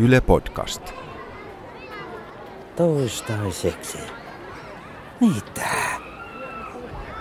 Yle 0.00 0.20
Podcast. 0.20 0.82
Toistaiseksi. 2.76 3.98
Mitä? 5.20 5.68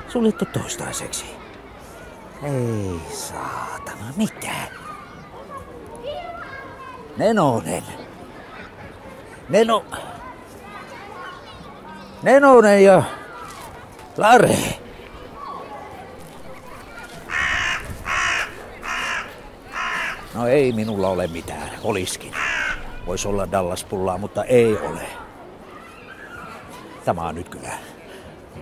Suljettu 0.08 0.46
toistaiseksi. 0.46 1.26
Ei 2.44 3.00
saatana, 3.14 4.14
mitä? 4.18 4.54
Nenonen. 7.18 7.84
Neno... 9.50 9.86
Nenonen 12.24 12.84
ja... 12.84 13.04
Lare. 14.18 14.58
No 20.34 20.48
ei 20.48 20.72
minulla 20.72 21.08
ole 21.08 21.28
mitään, 21.28 21.70
oliskin. 21.84 22.47
Voisi 23.08 23.28
olla 23.28 23.52
Dallas-pullaa, 23.52 24.18
mutta 24.18 24.44
ei 24.44 24.78
ole. 24.78 25.02
Tämä 27.06 27.22
on 27.22 27.36
nyt 27.36 27.50
kyllä 27.50 27.72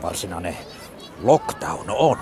varsinainen 0.02 0.58
lockdown 1.24 1.90
on. 1.90 2.18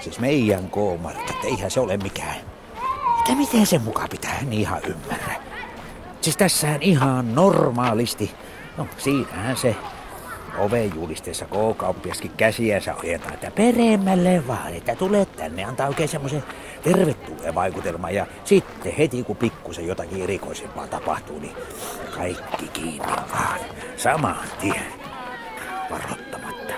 Siis 0.00 0.18
meidän 0.18 0.70
K-market, 0.70 1.44
eihän 1.44 1.70
se 1.70 1.80
ole 1.80 1.96
mikään. 1.96 2.36
Että 3.18 3.34
miten 3.34 3.66
se 3.66 3.78
muka 3.78 4.08
pitää 4.10 4.42
niin 4.42 4.60
ihan 4.60 4.80
ymmärrä? 4.84 5.34
Siis 6.20 6.36
tässähän 6.36 6.82
ihan 6.82 7.34
normaalisti, 7.34 8.34
no 8.76 8.86
siinähän 8.98 9.56
se 9.56 9.76
oven 10.58 10.92
julisteessa 10.94 11.44
K-kauppiaskin 11.44 12.30
käsiänsä 12.36 12.94
ojentaa, 12.94 13.32
että 13.32 13.50
peremmälle 13.50 14.46
vaan, 14.46 14.74
että 14.74 14.96
tulet 14.96 15.36
tänne, 15.36 15.64
antaa 15.64 15.88
oikein 15.88 16.08
semmoisen 16.08 16.44
tervetulleen 16.82 17.54
vaikutelman 17.54 18.14
ja 18.14 18.26
sitten 18.44 18.92
heti 18.92 19.22
kun 19.22 19.36
pikkusen 19.36 19.86
jotakin 19.86 20.22
erikoisempaa 20.22 20.86
tapahtuu, 20.86 21.38
niin 21.38 21.56
kaikki 22.14 22.68
kiinni 22.72 23.12
vaan, 23.32 23.60
saman 23.96 24.36
tien, 24.60 24.86
varoittamatta. 25.90 26.74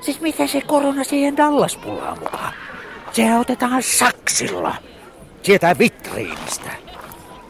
Siis 0.00 0.20
mitä 0.20 0.46
se 0.46 0.60
korona 0.60 1.04
siihen 1.04 1.36
Dallaspullaan 1.36 2.18
mukaan? 2.18 2.54
Sehän 3.12 3.40
otetaan 3.40 3.82
saksilla, 3.82 4.74
sieltä 5.42 5.76
vitriinistä, 5.78 6.70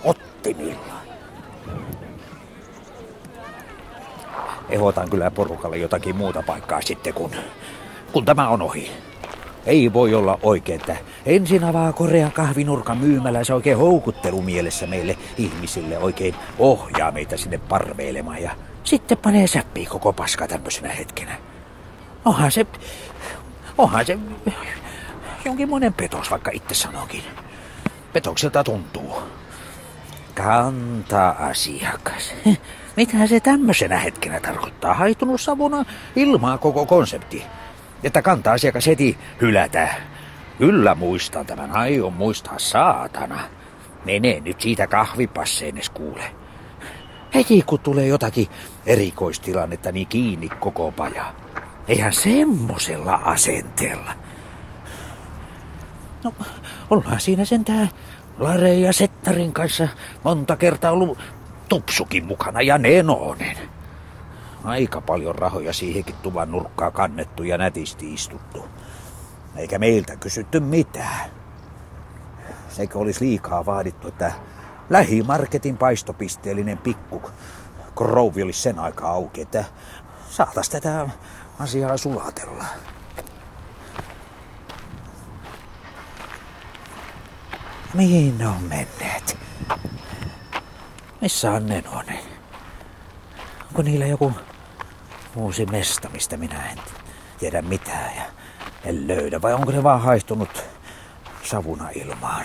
ottimilla. 0.05 0.94
Ehdotan 4.75 5.11
kyllä 5.11 5.31
porukalle 5.31 5.77
jotakin 5.77 6.17
muuta 6.17 6.43
paikkaa 6.47 6.83
sitten, 6.83 7.15
kun, 7.15 7.31
kun 8.13 8.25
tämä 8.25 8.49
on 8.49 8.63
ohi. 8.63 8.91
Ei 9.67 9.93
voi 9.93 10.15
olla 10.15 10.39
oikein, 10.43 10.81
että 10.81 10.97
ensin 11.27 11.65
avaa 11.65 11.93
Korean 11.93 12.33
kahvinurkan 12.33 12.99
myymällä 12.99 13.45
se 13.45 13.55
oikein 13.55 13.79
houkuttelu 13.79 14.43
mielessä 14.43 14.87
meille 14.87 15.19
ihmisille 15.39 15.99
oikein 15.99 16.35
ohjaa 16.59 17.13
meitä 17.13 17.37
sinne 17.37 17.59
parveilemaan 17.59 18.43
ja 18.43 18.51
sitten 18.85 19.19
panee 19.19 19.47
säppiin 19.47 19.89
koko 19.89 20.13
paska 20.13 20.49
tämmöisenä 20.49 20.89
hetkenä. 20.89 21.37
Onhan 22.25 22.53
se, 22.53 22.67
onhan 23.79 24.07
se 24.07 24.19
jonkinmoinen 25.45 25.95
petos, 25.95 26.31
vaikka 26.31 26.51
itse 26.55 26.75
sanokin. 26.75 27.23
Petokselta 28.13 28.65
tuntuu. 28.65 29.23
Kanta-asiakas. 30.35 32.35
Mitähän 32.97 33.29
se 33.29 33.41
tämmöisenä 33.41 33.99
hetkenä 33.99 34.41
tarkoittaa? 34.41 34.95
Haihtunut 34.95 35.41
savuna 35.41 35.85
ilmaa 36.17 36.59
koko 36.59 36.87
konsepti. 36.87 37.43
Että 38.05 38.23
kanta-asiakas 38.23 38.87
heti 38.87 39.19
hylätä. 39.41 39.95
Kyllä 40.59 40.95
muistan 40.95 41.47
tämän, 41.47 41.71
aion 41.71 42.13
muistaa 42.13 42.59
saatana. 42.59 43.41
Mene 44.05 44.41
nyt 44.41 44.61
siitä 44.61 44.87
kahvipasseen 44.87 45.75
edes 45.75 45.91
kuule. 45.91 46.25
Heti 47.35 47.63
kun 47.67 47.81
tulee 47.81 48.07
jotakin 48.07 48.49
erikoistilannetta, 48.87 49.93
niin 49.93 50.07
kiinni 50.07 50.49
koko 50.49 50.93
paja. 50.93 51.35
Eihän 51.89 52.13
semmosella 52.13 53.15
asenteella. 53.15 54.13
No, 56.25 56.33
ollaan 56.91 57.21
siinä 57.21 57.45
sentään 57.45 57.89
Lare 58.39 58.75
ja 58.75 58.93
Settarin 58.93 59.53
kanssa 59.53 59.89
monta 60.25 60.57
kertaa 60.57 60.93
ollut 60.93 61.19
Tupsukin 61.75 62.25
mukana 62.25 62.63
ja 62.63 62.79
Nenonen. 62.79 63.57
Aika 64.65 65.01
paljon 65.01 65.35
rahoja 65.35 65.73
siihenkin 65.73 66.15
tuvan 66.23 66.51
nurkkaa 66.51 66.91
kannettu 66.91 67.43
ja 67.43 67.59
nätisti 67.59 68.15
istuttu. 68.15 68.69
Eikä 69.57 69.79
meiltä 69.79 70.17
kysytty 70.17 70.61
mitään. 70.61 71.31
Eikö 72.79 72.99
olisi 72.99 73.25
liikaa 73.25 73.67
vaadittu, 73.67 74.09
että 74.09 74.33
lähimarketin 74.91 75.77
paistopisteellinen 75.77 76.79
pikku 76.79 77.23
krouvi 77.97 78.43
olisi 78.43 78.63
sen 78.63 78.79
aikaa 78.79 79.11
auki, 79.11 79.41
että 79.41 79.65
saatais 80.31 80.69
tätä 80.69 81.09
asiaa 81.59 81.97
sulatella. 81.97 82.65
Mihin 87.95 88.39
ne 88.39 88.49
on 88.49 88.63
menneet? 88.63 89.44
Missä 91.25 91.51
on 91.51 91.67
Nenonen? 91.67 92.19
Onko 93.69 93.83
niillä 93.83 94.07
joku 94.07 94.33
uusi 95.37 95.67
mesta, 95.67 96.09
mistä 96.09 96.37
minä 96.37 96.71
en 96.71 96.79
tiedä 97.39 97.63
mitään 97.63 98.17
ja 98.17 98.23
en 98.85 99.09
löydä? 99.09 99.43
Vai 99.43 99.55
onko 99.55 99.73
ne 99.73 99.83
vaan 99.83 100.01
haihtunut 100.01 100.65
savuna 101.43 101.91
ilmaan? 101.95 102.45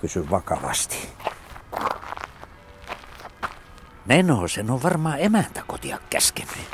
Kysyn 0.00 0.30
vakavasti. 0.30 1.08
Nenosen 4.06 4.70
on 4.70 4.82
varmaan 4.82 5.20
emäntä 5.20 5.62
kotia 5.66 5.98
käskenyt. 6.10 6.68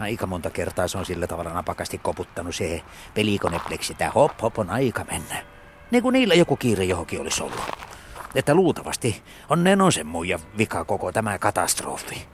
Aika 0.00 0.26
monta 0.26 0.50
kertaa 0.50 0.88
se 0.88 0.98
on 0.98 1.06
sillä 1.06 1.26
tavalla 1.26 1.52
napakasti 1.52 1.98
koputtanut 1.98 2.54
siihen 2.54 2.82
pelikonepleksi, 3.14 3.92
että 3.92 4.10
hop 4.10 4.42
hop 4.42 4.58
on 4.58 4.70
aika 4.70 5.04
mennä. 5.04 5.44
Niin 5.90 6.02
kuin 6.02 6.12
niillä 6.12 6.34
joku 6.34 6.56
kiire 6.56 6.84
johonkin 6.84 7.20
olisi 7.20 7.42
ollut. 7.42 7.89
Että 8.34 8.54
luultavasti 8.54 9.22
on 9.48 9.64
Nenosen 9.64 10.06
muija 10.06 10.38
vika 10.58 10.84
koko 10.84 11.12
tämä 11.12 11.38
katastrofi. 11.38 12.28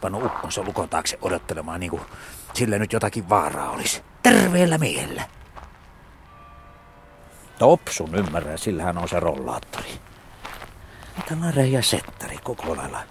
Pannut 0.00 0.24
ukkonsa 0.24 0.62
lukon 0.62 0.88
taakse 0.88 1.18
odottelemaan 1.22 1.80
niin 1.80 1.90
kuin 1.90 2.02
sillä 2.54 2.78
nyt 2.78 2.92
jotakin 2.92 3.28
vaaraa 3.28 3.70
olisi. 3.70 4.02
Terveellä 4.22 4.78
miehellä. 4.78 5.22
Topsun 7.58 8.14
ymmärrän, 8.14 8.58
sillähän 8.58 8.98
on 8.98 9.08
se 9.08 9.20
rollaattori. 9.20 9.90
Mutta 11.16 11.34
Lare 11.40 11.66
ja 11.66 11.82
Settari 11.82 12.38
koko 12.44 12.76
lailla 12.76 13.02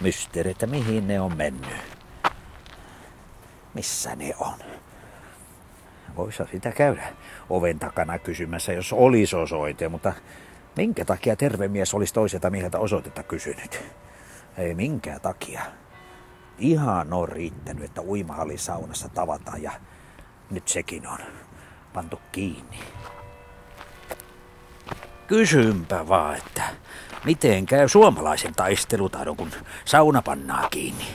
mysteeri, 0.00 0.50
että 0.50 0.66
mihin 0.66 1.08
ne 1.08 1.20
on 1.20 1.36
mennyt. 1.36 1.76
Missä 3.74 4.16
ne 4.16 4.34
on? 4.38 4.58
Voisi 6.16 6.42
sitä 6.52 6.72
käydä 6.72 7.02
oven 7.50 7.78
takana 7.78 8.18
kysymässä, 8.18 8.72
jos 8.72 8.92
olisi 8.92 9.36
osoite, 9.36 9.88
mutta 9.88 10.12
minkä 10.76 11.04
takia 11.04 11.36
terve 11.36 11.68
mies 11.68 11.94
olisi 11.94 12.14
toiselta 12.14 12.50
mieheltä 12.50 12.78
osoitetta 12.78 13.22
kysynyt? 13.22 13.84
Ei 14.58 14.74
minkään 14.74 15.20
takia. 15.20 15.60
Ihan 16.58 17.12
on 17.12 17.28
riittänyt, 17.28 17.84
että 17.84 18.02
uimahallisaunassa 18.02 19.08
tavataan 19.08 19.62
ja 19.62 19.72
nyt 20.50 20.68
sekin 20.68 21.06
on 21.06 21.18
pantu 21.92 22.20
kiinni. 22.32 22.78
Kysynpä 25.26 26.08
vaan, 26.08 26.36
että 26.36 26.62
miten 27.24 27.66
käy 27.66 27.88
suomalaisen 27.88 28.54
taistelutaidon, 28.54 29.36
kun 29.36 29.50
sauna 29.84 30.22
pannaa 30.22 30.68
kiinni? 30.70 31.06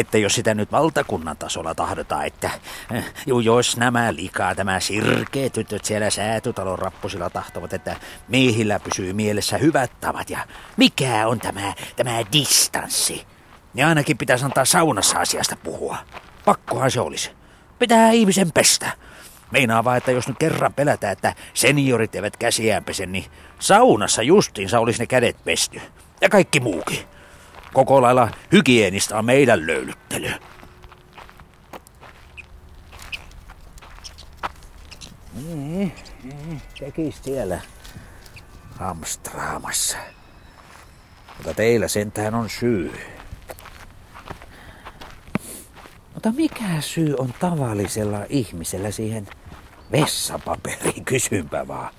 Että 0.00 0.18
jos 0.18 0.34
sitä 0.34 0.54
nyt 0.54 0.72
valtakunnan 0.72 1.36
tasolla 1.36 1.74
tahdotaan, 1.74 2.26
että 2.26 2.50
eh, 2.92 3.04
jos 3.42 3.76
nämä 3.76 4.14
likaa, 4.14 4.54
tämä 4.54 4.80
sirkeä 4.80 5.50
tytöt 5.50 5.84
siellä 5.84 6.10
säätytalon 6.10 6.78
rappusilla 6.78 7.30
tahtovat, 7.30 7.72
että 7.72 7.96
miehillä 8.28 8.80
pysyy 8.80 9.12
mielessä 9.12 9.58
hyvät 9.58 10.00
tavat 10.00 10.30
ja 10.30 10.38
mikä 10.76 11.26
on 11.26 11.40
tämä, 11.40 11.74
tämä 11.96 12.20
distanssi, 12.32 13.26
niin 13.74 13.86
ainakin 13.86 14.18
pitäisi 14.18 14.44
antaa 14.44 14.64
saunassa 14.64 15.18
asiasta 15.18 15.56
puhua. 15.56 15.96
Pakkohan 16.44 16.90
se 16.90 17.00
olisi. 17.00 17.30
Pitää 17.78 18.10
ihmisen 18.10 18.52
pestä. 18.52 18.92
Meinaa 19.50 19.84
vaan, 19.84 19.96
että 19.96 20.10
jos 20.10 20.28
nyt 20.28 20.38
kerran 20.38 20.74
pelätään, 20.74 21.12
että 21.12 21.34
seniorit 21.54 22.14
eivät 22.14 22.36
käsiään 22.36 22.84
pese, 22.84 23.06
niin 23.06 23.24
saunassa 23.58 24.22
justiinsa 24.22 24.80
olisi 24.80 25.00
ne 25.00 25.06
kädet 25.06 25.44
pesty. 25.44 25.80
Ja 26.20 26.28
kaikki 26.28 26.60
muukin. 26.60 26.98
Koko 27.72 28.02
lailla 28.02 28.28
hygienistä 28.52 29.18
on 29.18 29.24
meidän 29.24 29.66
löylyttely. 29.66 30.30
Niin, 35.34 35.92
niin, 36.22 36.62
tekis 36.78 37.22
siellä 37.22 37.60
hamstraamassa. 38.78 39.96
Mutta 41.36 41.54
teillä 41.54 41.88
sentään 41.88 42.34
on 42.34 42.50
syy. 42.50 42.92
Mutta 46.14 46.32
mikä 46.32 46.80
syy 46.80 47.14
on 47.18 47.34
tavallisella 47.40 48.18
ihmisellä 48.28 48.90
siihen 48.90 49.28
vessapaperiin, 49.92 51.04
kysynpä 51.12 51.68
vaan. 51.68 51.94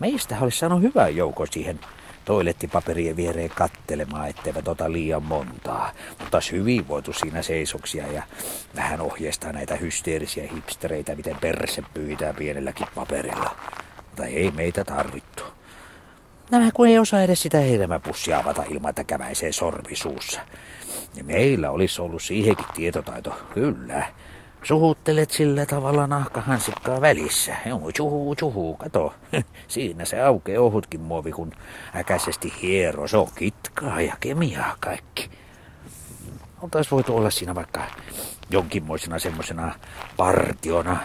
Meistä 0.00 0.36
olisi 0.40 0.58
saanut 0.58 0.82
hyvä 0.82 1.08
joukko 1.08 1.46
siihen 1.46 1.80
toilettipaperien 2.26 3.16
viereen 3.16 3.50
kattelemaan, 3.50 4.28
etteivät 4.28 4.68
ota 4.68 4.92
liian 4.92 5.22
montaa. 5.22 5.92
Mutta 6.18 6.40
hyvin 6.52 6.88
voitu 6.88 7.12
siinä 7.12 7.42
seisoksia 7.42 8.12
ja 8.12 8.22
vähän 8.76 9.00
ohjeistaa 9.00 9.52
näitä 9.52 9.76
hysteerisiä 9.76 10.48
hipstereitä, 10.54 11.14
miten 11.14 11.36
perse 11.40 11.82
pyytää 11.94 12.34
pienelläkin 12.34 12.86
paperilla. 12.94 13.56
Mutta 13.96 14.24
ei 14.24 14.50
meitä 14.50 14.84
tarvittu. 14.84 15.42
Nämä 16.50 16.70
kun 16.74 16.88
ei 16.88 16.98
osaa 16.98 17.22
edes 17.22 17.42
sitä 17.42 17.58
hedelmäpussia 17.58 18.38
avata 18.38 18.64
ilman, 18.70 18.90
että 18.90 19.04
käväisee 19.04 19.52
sormi 19.52 19.96
suussa. 19.96 20.40
Ja 21.14 21.24
meillä 21.24 21.70
olisi 21.70 22.02
ollut 22.02 22.22
siihenkin 22.22 22.66
tietotaito, 22.74 23.34
kyllä. 23.54 24.06
Suhuttelet 24.66 25.30
sillä 25.30 25.66
tavalla 25.66 26.06
nahkahansikkaa 26.06 27.00
välissä. 27.00 27.56
Joo, 27.66 27.92
chuhu, 27.92 28.34
chuhu, 28.34 28.74
kato. 28.74 29.14
Siinä 29.68 30.04
se 30.04 30.22
aukeaa 30.22 30.62
ohutkin 30.62 31.00
muovi, 31.00 31.32
kun 31.32 31.52
äkäisesti 31.96 32.54
hiero. 32.62 33.08
Se 33.08 33.16
on 33.16 33.28
kitkaa 33.34 34.00
ja 34.00 34.16
kemiaa 34.20 34.76
kaikki. 34.80 35.30
Oltais 36.62 36.90
voitu 36.90 37.16
olla 37.16 37.30
siinä 37.30 37.54
vaikka 37.54 37.82
jonkinmoisena 38.50 39.18
semmosena 39.18 39.74
partiona, 40.16 40.96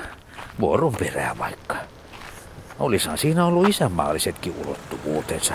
vuoron 0.59 0.93
perään 0.93 1.37
vaikka. 1.37 1.75
Olisahan 2.79 3.17
siinä 3.17 3.45
ollut 3.45 3.69
isänmaallisetkin 3.69 4.55
ulottuvuutensa, 4.65 5.53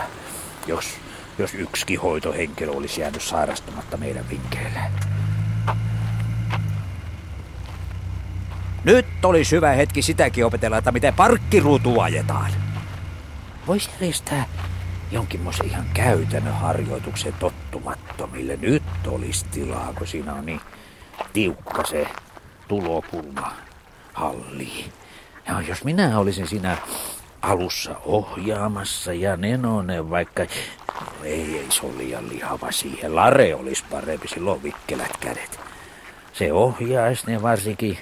jos, 0.67 0.99
jos 1.39 1.55
yksikin 1.55 2.01
hoitohenkilö 2.01 2.71
olisi 2.71 3.01
jäänyt 3.01 3.23
sairastumatta 3.23 3.97
meidän 3.97 4.31
vinkkeille. 4.31 4.81
Nyt 8.87 9.25
olisi 9.25 9.57
hyvä 9.57 9.73
hetki 9.73 10.03
sitäkin 10.03 10.47
opetella, 10.47 10.79
että 10.79 10.93
miten 10.93 11.15
parkkiruutu 11.15 12.01
ajetaan. 12.01 12.51
Voisi 13.67 13.91
järjestää 13.93 14.47
jonkinmoisen 15.11 15.67
ihan 15.67 15.87
käytännön 15.95 16.55
harjoituksen 16.55 17.33
tottumattomille. 17.33 18.59
Nyt 18.61 18.83
olisi 19.07 19.47
tilaa, 19.51 19.93
kun 19.99 20.07
siinä 20.07 20.35
on 20.35 20.47
niin 20.47 20.61
tiukka 21.33 21.85
se 21.85 22.07
tulokulma 22.69 23.53
halliin. 24.13 24.93
Ja 25.47 25.61
jos 25.69 25.85
minä 25.85 26.19
olisin 26.19 26.49
siinä 26.49 26.77
alussa 27.43 27.97
ohjaamassa 28.05 29.13
ja 29.13 29.37
Nenonen 29.37 30.11
vaikka... 30.11 30.43
Ei, 31.23 31.59
ei 31.59 31.67
se 31.69 31.87
ole 31.87 31.99
liian 31.99 32.29
lihava 32.29 32.73
siihen. 32.73 33.15
Lare 33.15 33.55
olisi 33.55 33.85
parempi, 33.91 34.29
silloin 34.29 34.63
vikkelät 34.63 35.17
kädet. 35.21 35.61
Se 36.33 36.53
ohjaisi 36.53 37.27
ne 37.27 37.43
varsinkin 37.43 37.99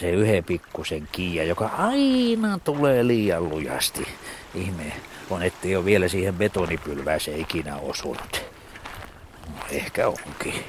se 0.00 0.10
yhden 0.10 0.44
pikkusen 0.44 1.08
kiia, 1.12 1.44
joka 1.44 1.66
aina 1.66 2.58
tulee 2.58 3.06
liian 3.06 3.48
lujasti. 3.48 4.08
Ihme 4.54 4.92
on, 5.30 5.42
ettei 5.42 5.76
ole 5.76 5.84
vielä 5.84 6.08
siihen 6.08 6.34
betonipylvääseen 6.34 7.40
ikinä 7.40 7.76
osunut. 7.76 8.42
No, 9.46 9.54
ehkä 9.70 10.08
onkin. 10.08 10.64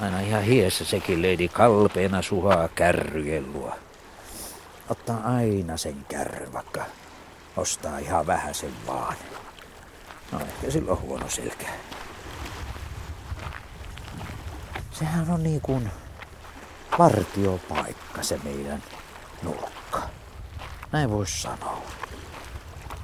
Aina 0.00 0.20
ihan 0.20 0.42
hiessä 0.42 0.84
sekin 0.84 1.22
leidi 1.22 1.48
kalpeena 1.48 2.22
suhaa 2.22 2.68
kärryjen 2.68 3.52
luo. 3.52 3.72
Ottaa 4.88 5.20
aina 5.24 5.76
sen 5.76 5.96
kärry, 6.08 6.52
vaikka 6.52 6.84
ostaa 7.56 7.98
ihan 7.98 8.26
vähän 8.26 8.54
sen 8.54 8.72
vaan. 8.86 9.14
No 10.32 10.40
ehkä 10.40 10.70
sillä 10.70 10.92
on 10.92 11.00
huono 11.00 11.28
selkä. 11.28 11.66
Sehän 14.92 15.30
on 15.30 15.42
niin 15.42 15.60
kuin 15.60 15.90
partiopaikka 16.98 18.22
se 18.22 18.40
meidän 18.44 18.82
nurkka. 19.42 20.02
Näin 20.92 21.10
voisi 21.10 21.42
sanoa. 21.42 21.82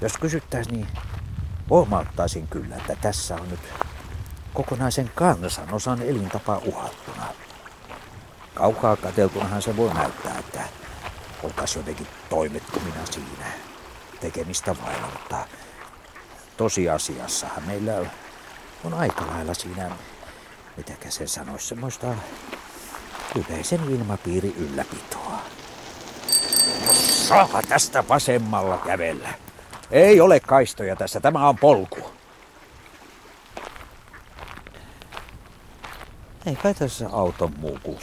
Jos 0.00 0.12
kysyttäisiin, 0.18 0.74
niin 0.76 0.88
huomauttaisin 1.70 2.48
kyllä, 2.48 2.76
että 2.76 2.96
tässä 3.00 3.34
on 3.34 3.48
nyt 3.48 3.60
kokonaisen 4.54 5.10
kansan 5.14 5.74
osan 5.74 6.02
elintapa 6.02 6.60
uhattuna. 6.64 7.26
Kaukaa 8.54 8.96
kateltunahan 8.96 9.62
se 9.62 9.76
voi 9.76 9.94
näyttää, 9.94 10.38
että 10.38 10.62
oltaisiin 11.42 11.80
jotenkin 11.80 12.06
toimettomina 12.30 13.06
siinä 13.10 13.46
tekemistä 14.20 14.76
vailla, 14.82 15.06
mutta 15.06 15.46
tosiasiassahan 16.56 17.62
meillä 17.66 17.92
on 18.84 18.94
aika 18.94 19.26
lailla 19.26 19.54
siinä, 19.54 19.90
mitäkä 20.76 21.10
se 21.10 21.26
sanoisi, 21.26 21.66
semmoista 21.66 22.06
yleisen 23.36 23.80
ilmapiiri 23.90 24.54
ylläpitoa. 24.58 25.40
Saa 26.92 27.62
tästä 27.68 28.04
vasemmalla 28.08 28.78
kävellä. 28.78 29.28
Ei 29.90 30.20
ole 30.20 30.40
kaistoja 30.40 30.96
tässä, 30.96 31.20
tämä 31.20 31.48
on 31.48 31.58
polku. 31.58 31.98
Ei 36.46 36.56
kai 36.56 36.74
tässä 36.74 37.08
auton 37.12 37.52
muu 37.58 37.78
kuin 37.82 37.98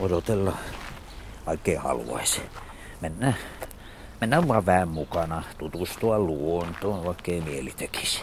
odotella, 0.00 0.56
vaikkei 1.46 1.74
haluaisi. 1.74 2.42
Mennään, 3.00 3.36
mennään 4.20 4.48
vaan 4.48 4.66
vähän 4.66 4.88
mukana, 4.88 5.42
tutustua 5.58 6.18
luontoon, 6.18 7.04
vaikkei 7.04 7.40
mieli 7.40 7.72
tekisi. 7.76 8.22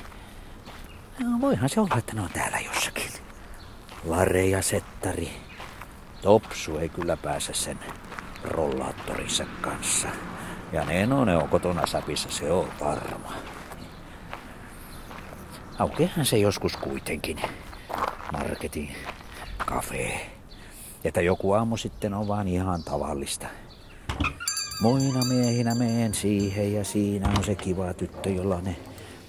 No, 1.19 1.41
voihan 1.41 1.69
se 1.69 1.79
olla, 1.79 1.95
että 1.97 2.13
ne 2.13 2.21
on 2.21 2.29
täällä 2.33 2.59
jossakin. 2.59 3.11
Lare 4.03 4.45
ja 4.45 4.61
Settari, 4.61 5.31
Topsu 6.21 6.77
ei 6.77 6.89
kyllä 6.89 7.18
pääse 7.18 7.54
sen 7.54 7.80
rollaattorissa 8.44 9.45
kanssa. 9.62 10.07
Ja 10.71 10.86
ne 10.86 11.13
on 11.13 11.50
kotona 11.50 11.88
sapissa, 11.88 12.30
se 12.31 12.51
on 12.51 12.68
varma. 12.80 13.33
Aukeahan 15.80 16.25
se 16.25 16.38
joskus 16.38 16.77
kuitenkin. 16.77 17.42
Marketin, 18.31 18.95
kafe. 19.66 20.30
Että 21.04 21.21
joku 21.21 21.51
aamu 21.51 21.77
sitten 21.77 22.13
on 22.13 22.27
vaan 22.27 22.48
ihan 22.48 22.83
tavallista. 22.83 23.48
Muina 24.81 25.25
miehinä 25.25 25.75
meen 25.75 26.13
siihen 26.13 26.74
ja 26.74 26.83
siinä 26.83 27.30
on 27.38 27.44
se 27.44 27.56
kiva 27.56 27.94
tyttö, 27.94 28.30
jolla 28.30 28.62
ne 28.62 28.75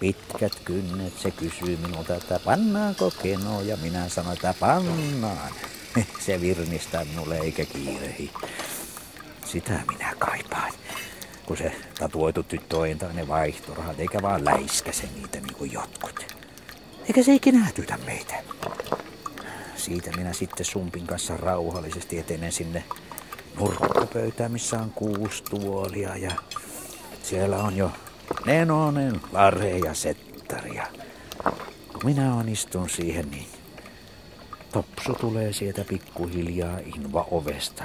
pitkät 0.00 0.52
kynnet. 0.64 1.19
Se 1.19 1.31
kysyy 1.31 1.76
minulta, 1.76 2.14
että 2.14 2.40
pannaanko 2.44 3.12
keno 3.22 3.60
ja 3.60 3.76
minä 3.76 4.08
sanon, 4.08 4.32
että 4.32 4.54
pannaan. 4.60 5.52
Se 6.26 6.40
virnistää 6.40 7.04
minulle 7.04 7.38
eikä 7.38 7.64
kiirehi. 7.64 8.31
Sitä 9.44 9.81
minä 9.92 10.14
kaipaan. 10.19 10.72
Kun 11.46 11.56
se 11.56 11.72
tatuoitu 11.99 12.42
tyttö 12.42 12.78
ojentaa 12.78 13.12
ne 13.12 13.28
vaihtorahat, 13.28 14.00
eikä 14.00 14.23
vaan 14.23 14.44
läiskäse 14.44 15.09
niitä 15.16 15.40
niin 15.40 15.54
kuin 15.54 15.73
jotkut. 15.73 16.37
Eikä 17.09 17.23
se 17.23 17.35
ikinä 17.35 17.59
hätytä 17.59 17.99
meitä. 18.06 18.35
Siitä 19.76 20.11
minä 20.16 20.32
sitten 20.32 20.66
Sumpin 20.66 21.06
kanssa 21.06 21.37
rauhallisesti 21.37 22.18
etenen 22.18 22.52
sinne 22.52 22.85
nurkkapöytään, 23.59 24.52
missä 24.52 24.78
on 24.78 24.90
kuusi 24.90 25.44
tuolia 25.44 26.16
ja 26.16 26.30
siellä 27.23 27.56
on 27.59 27.76
jo 27.76 27.92
Nenonen, 28.47 29.20
Lare 29.32 29.78
ja 29.78 29.94
Settari. 29.94 30.75
Ja 30.75 30.87
kun 31.92 32.00
minä 32.04 32.35
onistun 32.35 32.90
siihen, 32.90 33.30
niin 33.30 33.47
Topsu 34.72 35.14
tulee 35.14 35.52
sieltä 35.52 35.84
pikkuhiljaa 35.84 36.78
inva 36.78 37.26
ovesta. 37.30 37.84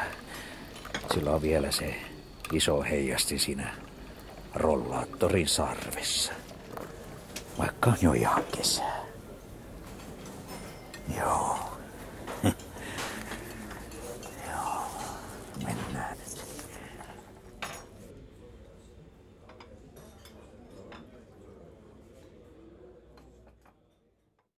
Sillä 1.13 1.31
on 1.31 1.41
vielä 1.41 1.71
se 1.71 1.95
iso 2.51 2.81
heijasti 2.81 3.39
sinä 3.39 3.73
rollaattorin 4.55 5.47
sarvessa. 5.47 6.33
Vaikka 7.57 7.89
on 7.89 7.97
jo 8.01 8.13
ihan 8.13 8.43
kesää. 8.57 8.95
Joo. 11.17 11.44